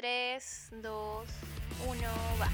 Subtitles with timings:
[0.00, 1.28] 3, 2,
[1.86, 2.00] 1,
[2.40, 2.48] va.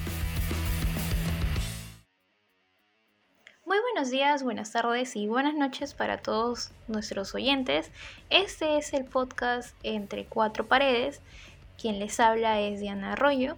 [3.65, 7.93] Muy buenos días, buenas tardes y buenas noches para todos nuestros oyentes.
[8.31, 11.21] Este es el podcast Entre Cuatro Paredes.
[11.81, 13.57] Quien les habla es Diana Arroyo.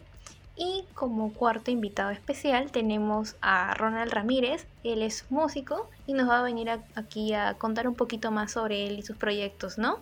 [0.55, 4.67] Y como cuarto invitado especial tenemos a Ronald Ramírez.
[4.85, 8.87] Él es músico y nos va a venir aquí a contar un poquito más sobre
[8.87, 10.01] él y sus proyectos, ¿no?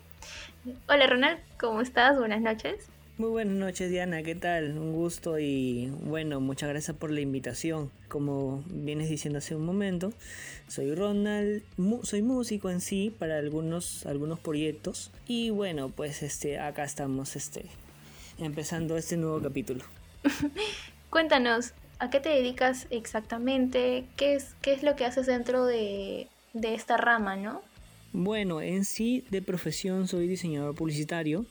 [0.88, 2.18] Hola Ronald, ¿cómo estás?
[2.18, 2.90] Buenas noches.
[3.18, 4.76] Muy buenas noches Diana, ¿qué tal?
[4.76, 7.90] Un gusto y bueno, muchas gracias por la invitación.
[8.08, 10.12] Como vienes diciendo hace un momento,
[10.68, 11.62] soy Ronald,
[12.02, 17.64] soy músico en sí para algunos, algunos proyectos y bueno, pues este, acá estamos este,
[18.36, 19.82] empezando este nuevo capítulo.
[21.08, 24.04] Cuéntanos, ¿a qué te dedicas exactamente?
[24.18, 27.62] ¿Qué es, qué es lo que haces dentro de, de esta rama, no?
[28.12, 31.46] Bueno, en sí de profesión soy diseñador publicitario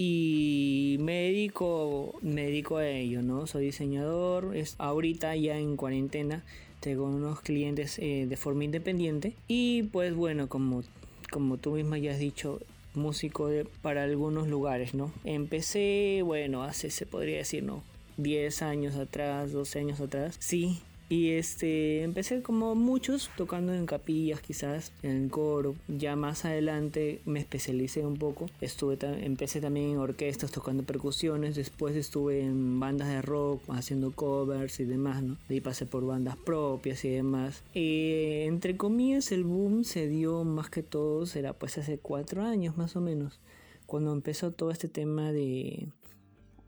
[0.00, 3.48] y me dedico, me dedico a ello, ¿no?
[3.48, 6.44] Soy diseñador, es, ahorita ya en cuarentena
[6.78, 10.84] tengo unos clientes eh, de forma independiente y pues bueno, como,
[11.32, 12.60] como tú misma ya has dicho,
[12.94, 13.50] músico
[13.82, 15.12] para algunos lugares, ¿no?
[15.24, 17.82] Empecé, bueno, hace, se podría decir, ¿no?
[18.18, 20.78] 10 años atrás, 12 años atrás, sí,
[21.10, 25.74] y este, empecé como muchos tocando en capillas quizás, en coro.
[25.88, 28.50] Ya más adelante me especialicé un poco.
[28.60, 31.56] Estuve empecé también en orquestas tocando percusiones.
[31.56, 35.38] Después estuve en bandas de rock haciendo covers y demás, ¿no?
[35.48, 37.62] Ahí pasé por bandas propias y demás.
[37.74, 42.76] Eh, entre comillas el boom se dio más que todo, será pues hace cuatro años
[42.76, 43.40] más o menos.
[43.86, 45.88] Cuando empezó todo este tema de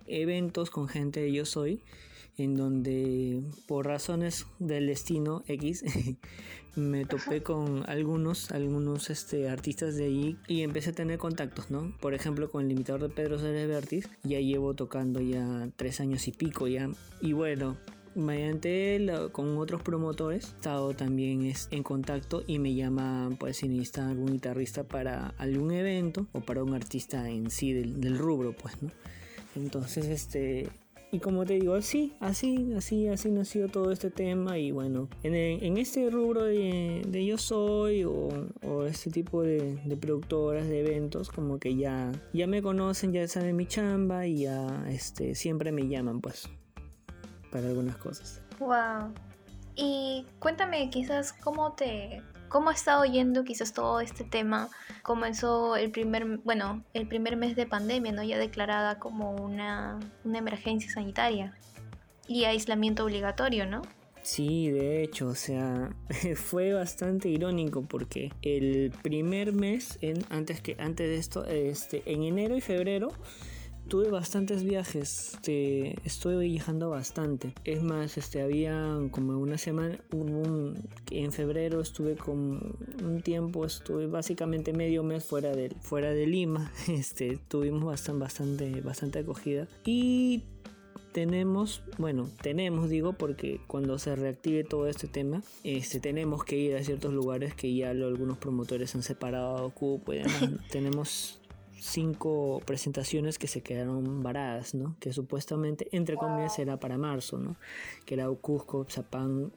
[0.06, 1.82] eventos con gente de Yo Soy
[2.40, 5.84] en donde por razones del destino X
[6.76, 11.94] me topé con algunos algunos este artistas de allí y empecé a tener contactos no
[12.00, 16.26] por ejemplo con el limitador de Pedro Ceres Vertis ya llevo tocando ya tres años
[16.28, 16.90] y pico ya.
[17.20, 17.76] Y bueno
[18.14, 23.68] mediante él con otros promotores he estado también en contacto y me llama pues si
[23.68, 28.52] necesita algún guitarrista para algún evento o para un artista en sí del, del rubro
[28.52, 28.90] pues no
[29.54, 30.68] entonces este
[31.12, 34.58] y como te digo, así, así, así, así nació todo este tema.
[34.58, 38.28] Y bueno, en, este rubro de, Yo Soy o,
[38.62, 43.56] o este tipo de, productoras de eventos, como que ya, ya me conocen, ya saben
[43.56, 46.48] mi chamba y ya este, siempre me llaman, pues,
[47.50, 48.40] para algunas cosas.
[48.60, 49.12] Wow.
[49.74, 54.70] Y cuéntame quizás cómo te, ¿Cómo ha estado yendo quizás todo este tema?
[55.04, 58.24] Comenzó el primer, bueno, el primer mes de pandemia, ¿no?
[58.24, 61.56] Ya declarada como una, emergencia sanitaria
[62.26, 63.82] y aislamiento obligatorio, ¿no?
[64.22, 65.94] Sí, de hecho, o sea,
[66.34, 72.56] fue bastante irónico porque el primer mes, antes, que, antes de esto, este, en enero
[72.56, 73.12] y febrero,
[73.90, 77.52] tuve bastantes viajes, este, estoy viajando bastante.
[77.64, 80.78] Es más, este, había como una semana, un,
[81.10, 86.72] en febrero estuve con un tiempo, estuve básicamente medio mes fuera de, fuera de Lima,
[86.88, 89.66] este, tuvimos bastante, bastante, bastante acogida.
[89.84, 90.44] Y
[91.10, 96.76] tenemos, bueno, tenemos digo porque cuando se reactive todo este tema, este tenemos que ir
[96.76, 100.50] a ciertos lugares que ya algunos promotores han separado cupo y demás.
[100.70, 101.39] tenemos
[101.80, 104.96] cinco presentaciones que se quedaron varadas, ¿no?
[105.00, 107.56] Que supuestamente, entre comillas, era para marzo, ¿no?
[108.04, 108.86] Que era Cusco,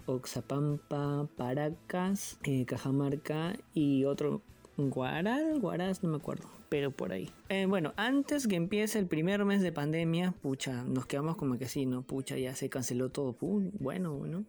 [0.05, 4.41] Oxapampa, Paracas, eh, Cajamarca y otro
[4.77, 7.29] Guaral, Guaraz, no me acuerdo pero por ahí.
[7.49, 11.67] Eh, bueno, antes que empiece el primer mes de pandemia, pucha, nos quedamos como que
[11.67, 12.01] sí, ¿no?
[12.01, 13.37] Pucha, ya se canceló todo.
[13.39, 14.43] bueno, bueno.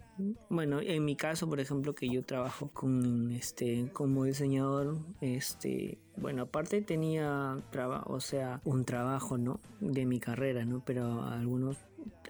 [0.49, 6.45] Bueno, en mi caso, por ejemplo, que yo trabajo con este como diseñador, este, bueno,
[6.45, 9.61] aparte tenía trabajo, o sea, un trabajo, ¿no?
[9.81, 10.83] De mi carrera, ¿no?
[10.83, 11.77] Pero algunos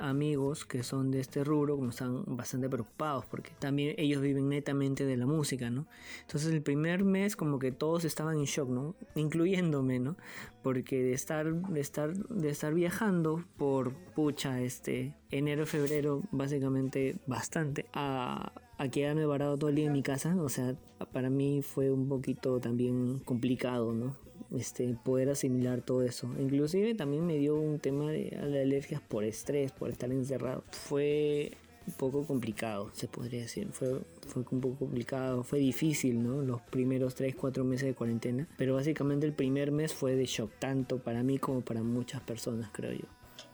[0.01, 5.05] amigos que son de este rubro como están bastante preocupados porque también ellos viven netamente
[5.05, 5.87] de la música, ¿no?
[6.23, 8.95] Entonces el primer mes como que todos estaban en shock, ¿no?
[9.15, 10.17] Incluyéndome, ¿no?
[10.63, 17.87] Porque de estar de estar de estar viajando por pucha este enero febrero básicamente bastante
[17.93, 20.75] a a quedarme varado todo el día en mi casa, o sea,
[21.13, 24.17] para mí fue un poquito también complicado, ¿no?
[24.57, 26.29] Este, poder asimilar todo eso.
[26.39, 30.65] Inclusive también me dio un tema de, alergias por estrés, por estar encerrado.
[30.71, 31.53] Fue
[31.87, 33.69] un poco complicado, se podría decir.
[33.73, 36.43] Fue, fue un poco complicado, fue difícil, ¿no?
[36.43, 38.49] Los primeros 3, 4 meses de cuarentena.
[38.57, 42.71] Pero básicamente el primer mes fue de shock, tanto para mí como para muchas personas,
[42.73, 43.07] creo yo.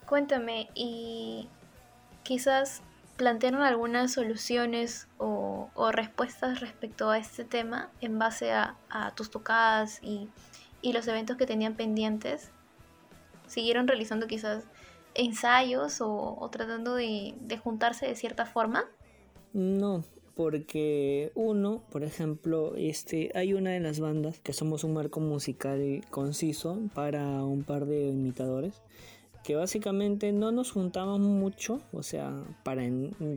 [0.06, 1.48] Cuéntame, y
[2.22, 2.82] quizás
[3.16, 8.76] plantearon algunas soluciones o, respuestas respecto a este tema en base a
[9.16, 10.28] tus tocadas y
[10.82, 12.50] y los eventos que tenían pendientes,
[13.46, 14.64] siguieron realizando quizás
[15.14, 18.84] ensayos o, tratando de, de juntarse de cierta forma?
[19.52, 20.04] No,
[20.34, 26.02] porque uno, por ejemplo, este, hay una de las bandas que somos un marco musical
[26.10, 28.80] conciso para un par de imitadores
[29.44, 32.82] que básicamente no nos juntamos mucho, o sea, para,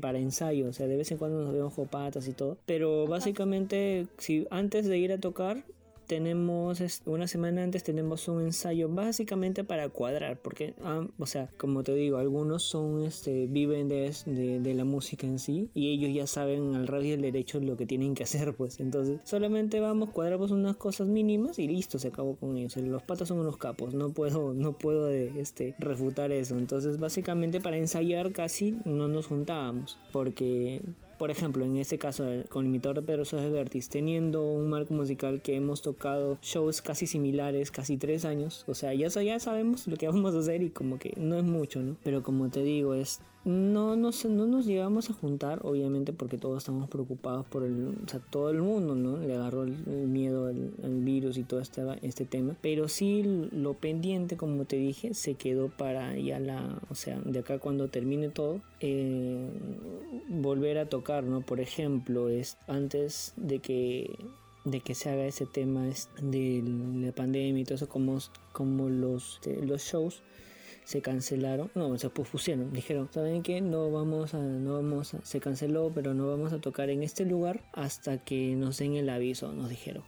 [0.02, 4.08] para ensayo, o sea, de vez en cuando nos vemos copatas y todo, pero básicamente
[4.18, 5.64] si antes de ir a tocar
[6.08, 11.84] tenemos una semana antes tenemos un ensayo básicamente para cuadrar porque ah, o sea como
[11.84, 16.28] te digo algunos son este viven de, de, la música en sí y ellos ya
[16.28, 18.80] saben al revés y al derecho lo que tienen que hacer pues.
[18.80, 22.76] Entonces solamente vamos cuadramos unas cosas mínimas y listo se acabó con ellos.
[22.78, 26.58] Los patas son unos capos no puedo no puedo este refutar eso.
[26.58, 30.82] Entonces básicamente para ensayar casi no nos juntábamos porque
[31.24, 34.94] por ejemplo, en este caso con el imitador de Pedro Sosa Vertis, teniendo un marco
[34.94, 39.88] musical que hemos tocado shows casi similares, casi tres años, o sea, ya, ya sabemos
[39.88, 41.96] lo que vamos a hacer y como que no es mucho, ¿no?
[42.04, 46.60] Pero como te digo, es no nos, no nos llegamos a juntar, obviamente, porque todos
[46.60, 49.18] estamos preocupados por el, o sea, todo el mundo, ¿no?
[49.18, 52.56] Le agarró el, miedo al, virus y todo este, este tema.
[52.62, 57.40] Pero sí, lo pendiente, como te dije, se quedó para ya la, o sea, de
[57.40, 59.50] acá cuando termine todo, eh,
[60.30, 61.42] volver a tocar, ¿no?
[61.42, 64.16] Por ejemplo, es antes de que
[64.66, 65.86] de que se haga ese tema
[66.22, 66.64] de
[67.02, 68.18] la pandemia y todo eso como,
[68.54, 70.24] como los, los shows
[70.86, 73.62] se cancelaron, no, se pospusieron, dijeron, ¿saben qué?
[73.62, 77.26] No vamos a, no vamos a, se canceló, pero no vamos a tocar en este
[77.26, 80.04] lugar hasta que nos den el aviso, nos dijeron.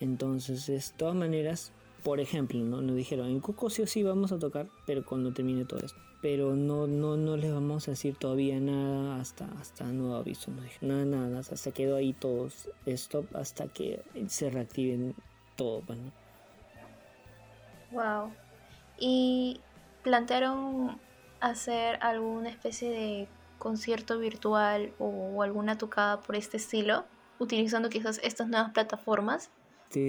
[0.00, 1.72] Entonces, de todas maneras,
[2.02, 2.80] por ejemplo, ¿no?
[2.80, 5.98] nos dijeron, en Cuco sí o sí vamos a tocar, pero cuando termine todo esto.
[6.22, 10.50] Pero no, no, no les vamos a decir todavía nada hasta, hasta nuevo aviso.
[10.50, 15.14] Nos dijeron, nada, nada, hasta quedó ahí todos stop hasta que se reactiven
[15.56, 15.82] todo.
[15.86, 16.12] Bueno.
[17.90, 18.32] Pues, wow.
[18.98, 19.60] Y
[20.02, 20.98] plantearon
[21.40, 27.04] hacer alguna especie de concierto virtual o, alguna tocada por este estilo,
[27.38, 29.50] utilizando quizás estas nuevas plataformas?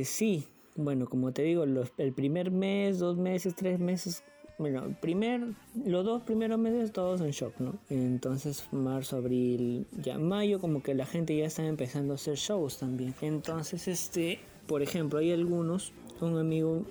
[0.03, 4.23] sí, bueno, como te digo, el primer mes, dos meses, tres meses,
[4.57, 5.53] bueno, primer,
[5.85, 7.79] los dos primeros meses todos en shock, ¿no?
[7.89, 12.77] Entonces marzo, abril, ya mayo como que la gente ya está empezando a hacer shows
[12.77, 13.15] también.
[13.21, 16.83] Entonces, este, por ejemplo, hay algunos un amigo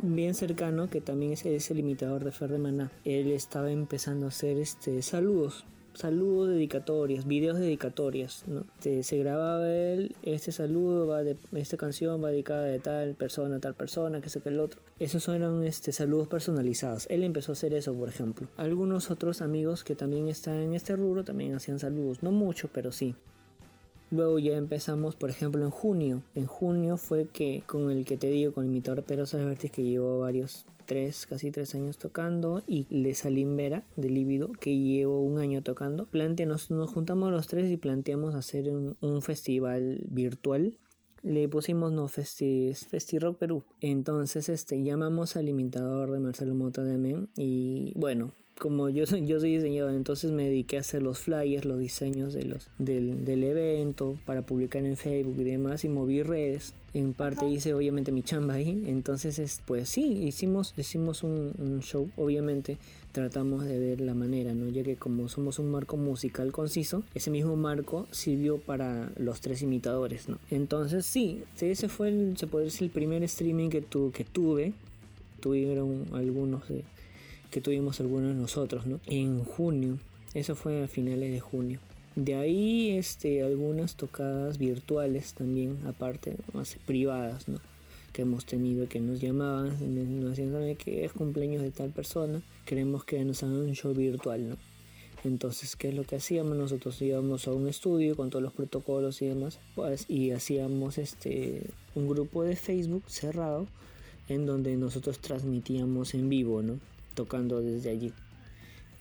[0.00, 2.90] bien cercano que también es, el imitador de Fer de Maná.
[3.04, 8.64] Él estaba empezando a hacer este saludos saludos dedicatorias, videos dedicatorias, ¿no?
[8.78, 13.74] Se, grababa él, este saludo va de, esta canción va dedicada de tal persona, tal
[13.74, 14.80] persona, que sé que el otro.
[14.98, 17.06] Esos eran este, saludos personalizados.
[17.10, 18.48] Él empezó a hacer eso, por ejemplo.
[18.56, 22.92] Algunos otros amigos que también están en este rubro también hacían saludos, no mucho, pero
[22.92, 23.14] sí.
[24.10, 26.22] Luego ya empezamos, por ejemplo, en junio.
[26.34, 29.84] En junio fue que con el que te digo, con el imitador Pedro Salvertis, que
[29.84, 35.20] llevó varios, tres, casi tres años tocando, y Le Salim Vera, de Líbido, que llevó
[35.20, 36.06] un año tocando.
[36.06, 40.76] Planteamos, nos juntamos los tres y planteamos hacer un, festival virtual
[41.22, 43.62] le pusimos no Festi Rock Perú.
[43.82, 49.26] Entonces este llamamos al imitador de Marcelo Mota de Men y bueno, como yo soy,
[49.26, 53.24] yo soy diseñador, entonces me dediqué a hacer los flyers, los diseños de los, del,
[53.24, 56.74] del evento para publicar en Facebook y demás y moví redes.
[56.92, 58.84] En parte hice obviamente mi chamba ahí.
[58.86, 62.76] Entonces, pues sí, hicimos, hicimos un, show, obviamente
[63.12, 64.68] tratamos de ver la manera, ¿no?
[64.68, 69.62] Ya que como somos un marco musical conciso, ese mismo marco sirvió para los tres
[69.62, 70.36] imitadores, ¿no?
[70.50, 74.74] Entonces sí, ese fue el, se puede decir el primer streaming que, tu, que tuve.
[75.40, 76.84] Tuvieron algunos de
[77.50, 79.00] que tuvimos algunos nosotros, ¿no?
[79.06, 79.98] En junio,
[80.34, 81.80] eso fue a finales de junio.
[82.16, 87.58] De ahí este, algunas tocadas virtuales también, aparte, más privadas, ¿no?
[88.12, 89.68] Que hemos tenido, que nos llamaban,
[90.20, 92.42] nos decían, que es cumpleaños de tal persona?
[92.64, 94.56] Queremos que nos hagan un show virtual, ¿no?
[95.22, 96.56] Entonces, ¿qué es lo que hacíamos?
[96.56, 101.62] Nosotros íbamos a un estudio con todos los protocolos y demás, pues, y hacíamos este,
[101.94, 103.66] un grupo de Facebook cerrado
[104.28, 106.78] en donde nosotros transmitíamos en vivo, ¿no?
[107.14, 108.12] Tocando desde allí.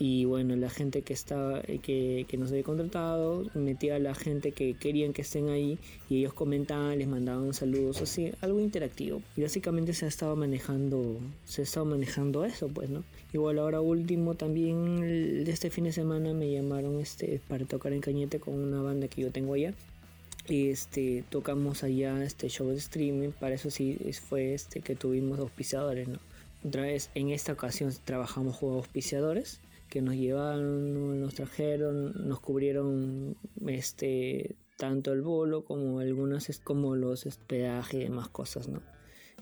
[0.01, 4.53] Y bueno, la gente que estaba, que, que nos había contratado, metía a la gente
[4.53, 5.77] que querían que estén ahí
[6.09, 9.21] y ellos comentaban, les mandaban saludos, así, algo interactivo.
[9.35, 13.03] Y básicamente se ha estado manejando, se ha manejando eso, pues, ¿no?
[13.33, 18.39] Igual ahora último también este fin de semana me llamaron este para tocar en Cañete
[18.39, 19.73] con una banda que yo tengo allá.
[20.47, 23.97] Este tocamos allá este show de streaming, para eso sí
[24.29, 26.19] fue este que tuvimos auspiciadores, ¿no?
[26.63, 33.37] Otra vez, en esta ocasión trabajamos juegos auspiciadores que nos llevaron, nos trajeron, nos cubrieron
[33.65, 38.81] este tanto el bolo como algunas como los hospedaje y demás cosas, ¿no?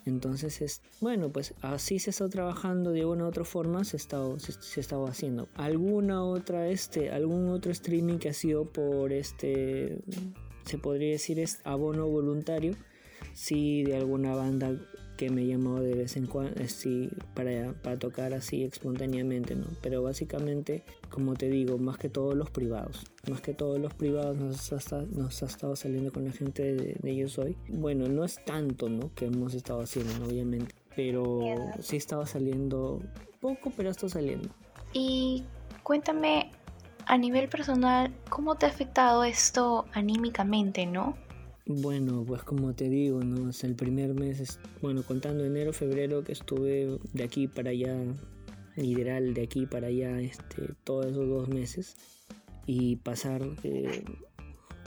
[0.07, 4.17] Entonces, es, bueno, pues así se está trabajando de una u otra forma, se está,
[4.39, 5.49] se, estaba haciendo.
[5.55, 9.99] Alguna otra, este, algún otro streaming que ha sido por este,
[10.63, 12.73] se podría decir es abono voluntario,
[13.33, 14.79] sí de alguna banda
[15.17, 19.65] que me llamó de vez en cuando sí, para, para tocar así espontáneamente, ¿no?
[19.81, 23.03] Pero básicamente, como te digo, más que todos los privados.
[23.29, 26.95] Más que todos los privados nos ha, nos ha estado saliendo con la gente de,
[27.01, 27.57] de ellos hoy.
[27.67, 29.13] Bueno, no es tanto, ¿no?
[29.15, 30.73] Que hemos estado haciendo, obviamente.
[30.95, 31.41] Pero
[31.81, 33.01] sí estaba saliendo
[33.41, 34.49] poco, pero está saliendo.
[34.93, 35.43] Y
[35.83, 36.51] cuéntame,
[37.05, 41.17] a nivel personal, ¿cómo te ha afectado esto anímicamente, no?
[41.69, 43.51] Bueno, pues como te digo, ¿no?
[43.61, 47.93] el primer mes, bueno, contando enero, febrero que estuve de aquí para allá,
[48.77, 51.97] literal de aquí para allá, este, todos esos dos meses
[52.65, 54.05] y pasar eh,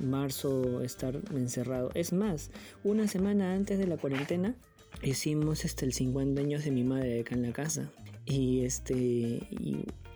[0.03, 1.91] marzo estar encerrado.
[1.93, 2.51] Es más,
[2.83, 4.55] una semana antes de la cuarentena
[5.03, 7.91] hicimos este el 50 años de mi madre acá en la casa
[8.25, 9.47] y este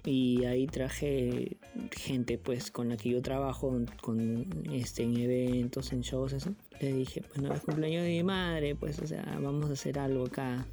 [0.04, 1.56] y ahí traje
[1.90, 6.92] gente pues con la que yo trabajo con este en eventos en shows eso le
[6.92, 10.66] dije bueno es cumpleaños de mi madre pues o sea vamos a hacer algo acá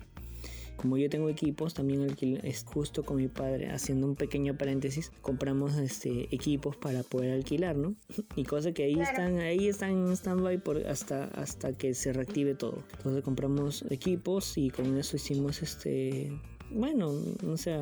[0.75, 2.07] como yo tengo equipos también
[2.43, 7.77] es justo con mi padre haciendo un pequeño paréntesis compramos este equipos para poder alquilar
[7.77, 7.95] no
[8.35, 12.55] y cosa que ahí están ahí están en standby por hasta hasta que se reactive
[12.55, 12.83] todo.
[12.97, 16.31] Entonces compramos equipos y con eso hicimos este
[16.73, 17.13] bueno,
[17.47, 17.81] o sea,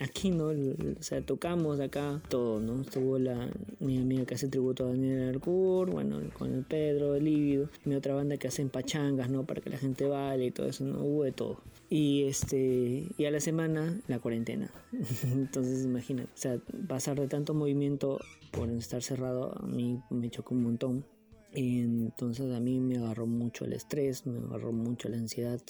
[0.00, 0.48] aquí, ¿no?
[0.48, 2.82] O sea, tocamos acá todo, ¿no?
[2.82, 3.50] Estuvo la,
[3.80, 7.94] mi amiga que hace tributo a Daniel Arcour, bueno, con el Pedro, el Lívido, mi
[7.94, 9.44] otra banda que hacen pachangas, ¿no?
[9.44, 11.02] Para que la gente vale y todo eso, ¿no?
[11.02, 11.60] Hubo de todo.
[11.88, 14.70] Y este, y a la semana, la cuarentena.
[15.24, 18.18] Entonces, imagínate, o sea, pasar de tanto movimiento
[18.50, 21.04] por estar cerrado, a mí me chocó un montón.
[21.52, 25.60] Entonces a mí me agarró mucho el estrés, me agarró mucho la ansiedad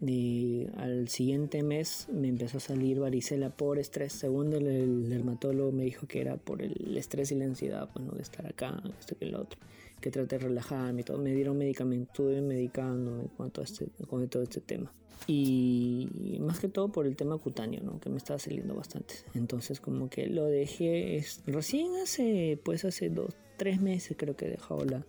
[0.00, 4.12] y al siguiente mes me empezó a salir varicela por estrés.
[4.12, 8.22] Según el, dermatólogo me dijo que era por el estrés y la ansiedad, bueno, de
[8.22, 9.58] estar acá, esto que el otro,
[10.00, 11.18] que traté de relajarme y todo.
[11.18, 14.92] Me dieron medicamento, estuve medicando en cuanto a este, con todo este tema.
[15.26, 17.98] Y más que todo por el tema cutáneo, ¿no?
[17.98, 19.14] Que me estaba saliendo bastante.
[19.34, 24.50] Entonces como que lo dejé recién hace, pues hace dos, tres meses creo que he
[24.50, 25.04] dejado la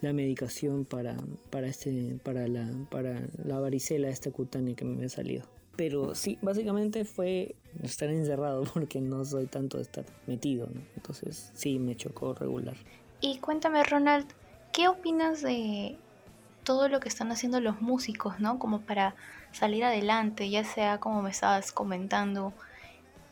[0.00, 1.16] la medicación para,
[1.50, 5.44] para, este, para, la, para la varicela, esta cutánea que me había salido.
[5.76, 11.78] Pero sí, básicamente fue estar encerrado porque no soy tanto de estar metido, entonces sí
[11.78, 12.76] me chocó regular.
[13.20, 14.26] Y cuéntame Ronald,
[14.72, 15.96] ¿qué opinas de
[16.64, 18.58] todo lo que están haciendo los músicos, ¿no?
[18.58, 19.14] Como para
[19.52, 22.52] salir adelante, ya sea como me estabas comentando,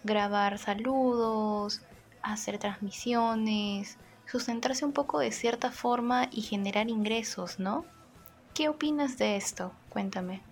[0.05, 1.83] grabar saludos,
[2.23, 3.97] hacer transmisiones,
[4.31, 7.85] sustentarse un poco de cierta forma y generar ingresos, ¿no?
[8.55, 9.73] ¿Qué opinas de esto?
[9.89, 10.43] Cuéntame.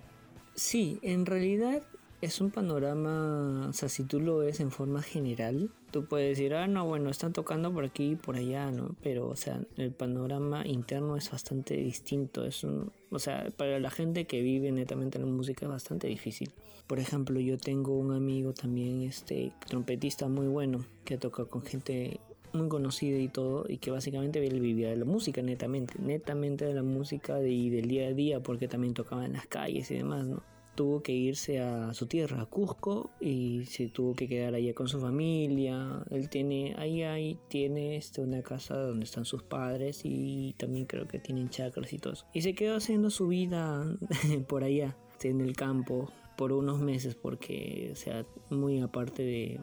[0.54, 1.82] Sí, en realidad
[2.22, 6.54] es un panorama, o sea, si tú lo ves en forma general, tú puedes decir,
[6.54, 8.96] ah, no, bueno, están tocando por aquí y por allá, ¿no?
[9.02, 13.90] Pero, o sea, el panorama interno es bastante distinto, es un, o sea, para la
[13.90, 16.50] gente que vive netamente en la música es bastante difícil.
[16.86, 22.20] Por ejemplo, yo tengo un amigo también, este, trompetista muy bueno, que toca con gente
[22.52, 26.74] muy conocida y todo, y que básicamente él vivía de la música netamente, netamente de
[26.74, 30.26] la música y del día a día, porque también tocaba en las calles y demás,
[30.26, 30.42] ¿no?
[30.74, 34.88] Tuvo que irse a su tierra, a Cusco, y se tuvo que quedar allá con
[34.88, 36.04] su familia.
[36.10, 41.08] Él tiene, ahí, ahí tiene este, una casa donde están sus padres y también creo
[41.08, 42.26] que tienen chacras y todo eso.
[42.34, 43.86] Y se quedó haciendo su vida
[44.48, 49.60] por allá, en el campo, por unos meses, porque, o sea, muy aparte de,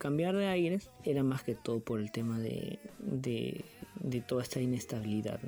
[0.00, 3.62] cambiar de aires era más que todo por el tema de, de,
[4.26, 5.38] toda esta inestabilidad.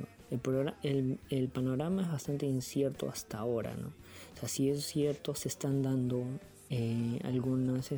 [0.82, 3.74] El, el, panorama es bastante incierto hasta ahora.
[3.74, 3.88] ¿no?
[3.88, 6.24] O sea, si es cierto, se están dando
[6.68, 7.92] eh, algunas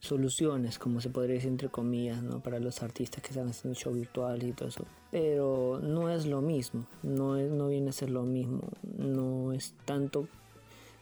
[0.00, 2.42] soluciones, como se podría decir entre comillas, ¿no?
[2.42, 4.84] para los artistas que están haciendo show virtual y todo eso.
[5.10, 8.62] Pero no es lo mismo, no, es, no viene a ser lo mismo,
[8.96, 10.26] no es tanto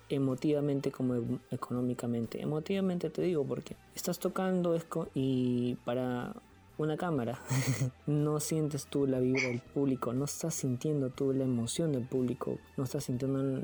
[0.09, 2.41] emotivamente como em, económicamente.
[2.41, 4.79] Emotivamente te digo porque estás tocando
[5.15, 6.35] y para
[6.79, 7.41] una cámara
[8.07, 12.59] no sientes tú la vibra del público, no estás sintiendo tú la emoción del público,
[12.77, 13.63] no estás sintiendo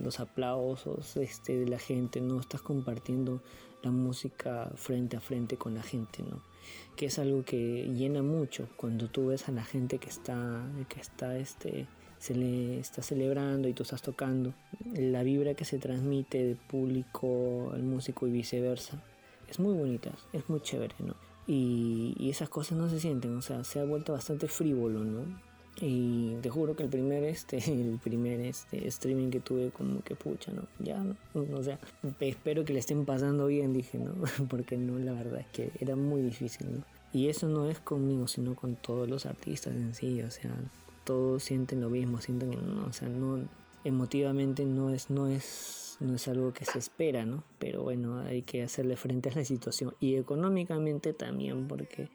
[0.00, 3.42] los aplausos este, de la gente, no estás compartiendo
[3.82, 6.40] la música frente a frente con la gente, ¿no?
[6.96, 11.00] Que es algo que llena mucho cuando tú ves a la gente que está, que
[11.00, 11.86] está este,
[12.24, 14.54] se le está celebrando y tú estás tocando,
[14.94, 18.98] la vibra que se transmite del público al músico y viceversa,
[19.46, 21.14] es muy bonita, es muy chévere, ¿no?
[21.46, 25.38] Y, esas cosas no se sienten, o sea, se ha vuelto bastante frívolo, ¿no?
[25.82, 30.14] Y te juro que el primer este, el primer este streaming que tuve como que
[30.14, 30.62] pucha, ¿no?
[30.78, 31.16] Ya, ¿no?
[31.34, 31.78] O sea,
[32.20, 34.14] espero que le estén pasando bien, dije, ¿no?
[34.48, 36.84] Porque no, la verdad es que era muy difícil, ¿no?
[37.12, 40.56] Y eso no es conmigo, sino con todos los artistas en sí, o sea,
[41.04, 43.46] todos sienten lo mismo, sienten que no, o sea, no
[43.84, 47.44] emotivamente no es no es no es algo que se espera, ¿no?
[47.58, 52.08] Pero bueno, hay que hacerle frente a la situación y económicamente también porque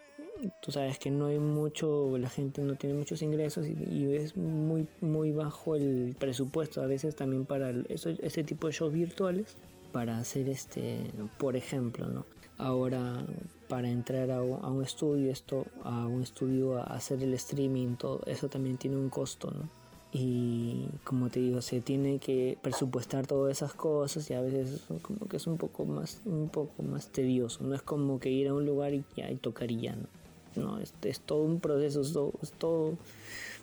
[0.61, 4.87] tú sabes que no hay mucho, la gente no tiene muchos ingresos y, es muy,
[5.01, 9.57] muy bajo el presupuesto a veces también para eso, ese tipo de shows virtuales
[9.91, 10.99] para hacer este,
[11.37, 12.25] por ejemplo, ¿no?
[12.59, 13.25] Ahora
[13.67, 18.49] para entrar a, un estudio, esto, a un estudio a hacer el streaming, todo eso
[18.49, 19.69] también tiene un costo, ¿no?
[20.11, 25.27] Y como te digo, se tiene que presupuestar todas esas cosas y a veces como
[25.27, 27.63] que es un poco más, un poco más tedioso.
[27.63, 30.07] No es como que ir a un lugar y ya y tocar y ya, ¿no?
[30.55, 30.79] ¿no?
[30.79, 32.01] Es, es todo un proceso,
[32.41, 32.97] es todo,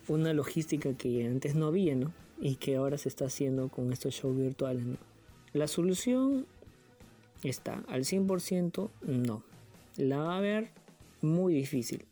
[0.07, 2.13] una logística que antes no había, ¿no?
[2.39, 4.97] Y que ahora se está haciendo con estos shows virtuales, ¿no?
[5.53, 6.45] La solución
[7.43, 9.43] está al 100%, no.
[9.95, 10.69] La va a haber
[11.21, 12.05] muy difícil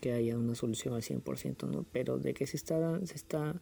[0.00, 1.84] que haya una solución al 100%, ¿no?
[1.92, 3.54] Pero de que se está, se está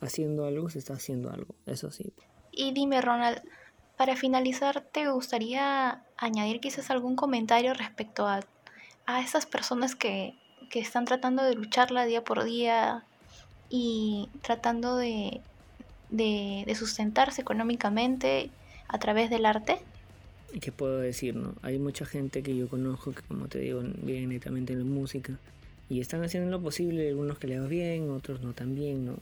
[0.00, 2.12] haciendo algo, se está haciendo algo, eso sí.
[2.52, 3.40] Y dime, Ronald,
[3.96, 8.40] para finalizar, ¿te gustaría añadir quizás algún comentario respecto a
[9.06, 10.34] a esas personas que,
[10.72, 13.02] están tratando de lucharla día por día
[13.70, 15.40] y tratando de,
[16.10, 18.50] de, sustentarse económicamente
[18.86, 19.80] a través del arte?
[20.56, 21.36] ¿Y qué puedo decir?
[21.36, 24.84] no Hay mucha gente que yo conozco que, como te digo, viene netamente en la
[24.86, 25.38] música
[25.90, 29.18] y están haciendo lo posible, algunos que le va bien, otros no tan bien, ¿no?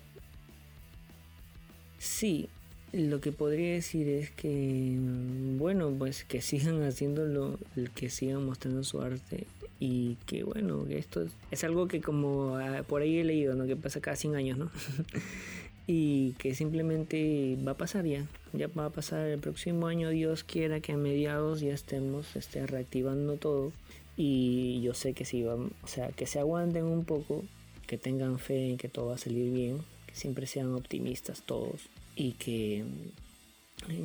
[1.98, 2.48] Sí,
[2.92, 4.96] lo que podría decir es que,
[5.58, 7.58] bueno, pues que sigan haciéndolo,
[7.96, 9.48] que sigan mostrando su arte
[9.80, 13.66] y que bueno, esto es, algo que como ah, por ahí he leído, ¿no?
[13.66, 14.70] Que pasa cada 100 años, ¿no?
[15.86, 20.44] y que simplemente va a pasar ya, ya va a pasar el próximo año, Dios
[20.44, 23.72] quiera que a mediados ya estemos este, reactivando todo.
[24.16, 27.44] Y yo sé que si van, o sea, que se aguanten un poco,
[27.86, 31.88] que tengan fe en que todo va a salir bien, que siempre sean optimistas todos
[32.16, 32.84] y que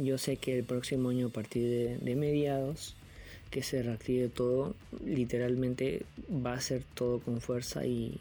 [0.04, 2.96] yo sé que el próximo año a partir de mediados
[3.50, 8.20] que se reactive todo, literalmente va a ser todo con fuerza y,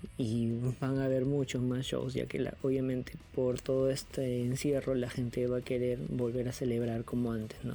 [0.81, 5.47] van a haber muchos más shows, ya que obviamente por todo este encierro la gente
[5.47, 7.75] va a querer volver a celebrar como antes, ¿no?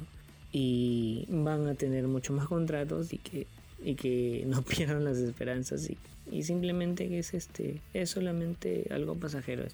[0.52, 3.46] Y van a tener muchos más contratos y que,
[3.82, 9.64] y que no pierdan las esperanzas y, simplemente que es este, es solamente algo pasajero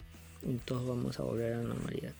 [0.43, 2.12] y todos vamos a volver a la normalidad.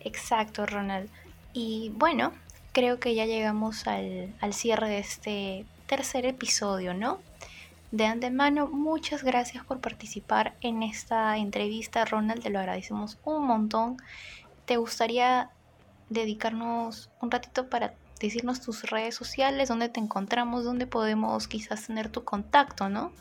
[0.00, 1.08] Exacto, Ronald.
[1.52, 2.32] Y bueno,
[2.74, 7.20] creo que ya llegamos al, cierre de este tercer episodio, ¿no?
[7.92, 13.96] De antemano, muchas gracias por participar en esta entrevista, Ronald, te lo agradecemos un montón.
[14.66, 15.50] ¿Te gustaría
[16.10, 22.08] dedicarnos un ratito para decirnos tus redes sociales, dónde te encontramos, dónde podemos quizás tener
[22.08, 23.12] tu contacto, ¿no?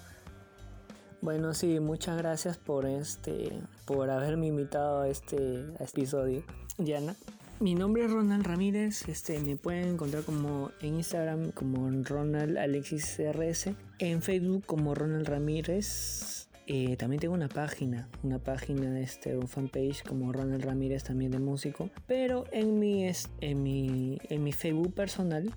[1.21, 6.43] Bueno, sí, muchas gracias por este por haberme invitado a este episodio,
[6.79, 7.15] Diana.
[7.59, 13.19] Mi nombre es Ronald Ramírez, este, me pueden encontrar como en Instagram como Ronald Alexis
[13.19, 16.49] RS, en Facebook como Ronald Ramírez.
[16.65, 21.39] Eh, también tengo una página, una página, este, un fanpage como Ronald Ramírez también de
[21.39, 21.89] músico.
[22.07, 25.53] Pero en mi, en mi, en mi Facebook personal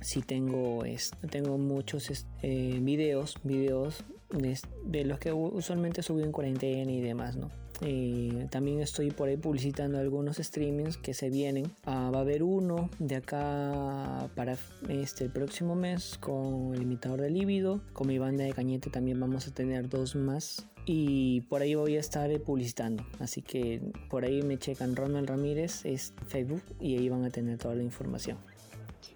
[0.00, 0.84] sí tengo,
[1.30, 7.36] tengo muchos eh, videos, videos de, de, los que usualmente subí en cuarentena y demás,
[7.36, 7.50] ¿no?
[7.82, 11.70] Eh, también estoy por ahí publicitando algunos streamings que se vienen.
[11.84, 14.56] Ah, va a haber uno de acá para
[14.88, 17.80] este el próximo mes con el imitador de líbido.
[17.92, 20.66] Con mi banda de cañete también vamos a tener dos más.
[20.88, 23.04] Y por ahí voy a estar publicitando.
[23.18, 27.58] Así que por ahí me checan Ronald Ramírez, es Facebook, y ahí van a tener
[27.58, 28.38] toda la información.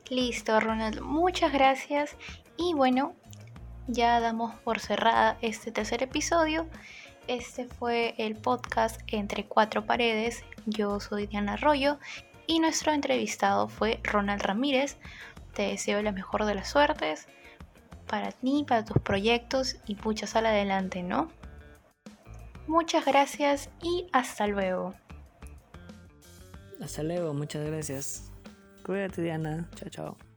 [0.08, 1.00] Listo, Ronald.
[1.00, 2.16] Muchas gracias.
[2.56, 3.14] Y bueno,
[3.86, 6.66] ya damos por cerrada este tercer episodio.
[7.26, 10.44] Este fue el podcast Entre Cuatro Paredes.
[10.66, 11.98] Yo soy Diana Arroyo
[12.46, 14.96] y nuestro entrevistado fue Ronald Ramírez.
[15.54, 17.28] Te deseo la mejor de las suertes
[18.06, 21.30] para ti, para tus proyectos y pucha, sal adelante, ¿no?
[22.66, 24.94] Muchas gracias y hasta luego.
[26.80, 28.32] Hasta luego, muchas gracias.
[28.84, 29.68] Cuídate, Diana.
[29.76, 30.29] Chao, chao.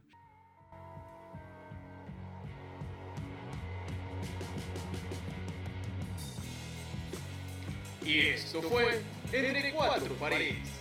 [8.04, 9.00] Y esto fue
[9.32, 10.73] Entre Cuatro Paredes.